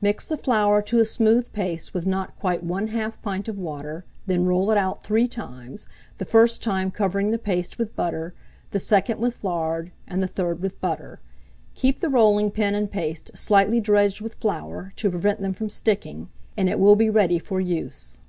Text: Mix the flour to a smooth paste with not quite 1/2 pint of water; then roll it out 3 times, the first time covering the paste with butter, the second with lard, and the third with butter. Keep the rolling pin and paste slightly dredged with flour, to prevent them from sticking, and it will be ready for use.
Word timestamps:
Mix 0.00 0.26
the 0.26 0.38
flour 0.38 0.80
to 0.80 1.00
a 1.00 1.04
smooth 1.04 1.52
paste 1.52 1.92
with 1.92 2.06
not 2.06 2.34
quite 2.38 2.66
1/2 2.66 3.20
pint 3.20 3.46
of 3.46 3.58
water; 3.58 4.06
then 4.24 4.46
roll 4.46 4.70
it 4.70 4.78
out 4.78 5.04
3 5.04 5.28
times, 5.28 5.86
the 6.16 6.24
first 6.24 6.62
time 6.62 6.90
covering 6.90 7.30
the 7.30 7.36
paste 7.38 7.76
with 7.76 7.94
butter, 7.94 8.32
the 8.70 8.80
second 8.80 9.18
with 9.20 9.44
lard, 9.44 9.92
and 10.06 10.22
the 10.22 10.26
third 10.28 10.62
with 10.62 10.80
butter. 10.80 11.20
Keep 11.74 12.00
the 12.00 12.08
rolling 12.08 12.50
pin 12.50 12.74
and 12.74 12.90
paste 12.90 13.36
slightly 13.36 13.78
dredged 13.78 14.22
with 14.22 14.36
flour, 14.36 14.94
to 14.96 15.10
prevent 15.10 15.42
them 15.42 15.52
from 15.52 15.68
sticking, 15.68 16.30
and 16.56 16.70
it 16.70 16.78
will 16.80 16.96
be 16.96 17.10
ready 17.10 17.38
for 17.38 17.60
use. 17.60 18.20